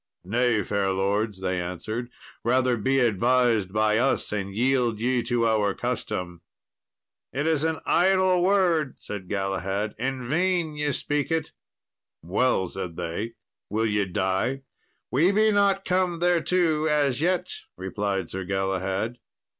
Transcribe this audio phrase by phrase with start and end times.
[0.23, 2.09] "Nay, fair lords," they answered,
[2.43, 6.41] "rather be advised by us, and yield ye to our custom."
[7.31, 11.51] "It is an idle word," said Galahad, "in vain ye speak it."
[12.23, 13.33] "Well," said they,
[13.69, 14.63] "will ye die?"
[15.11, 19.19] "We be not come thereto as yet," replied Sir Galahad.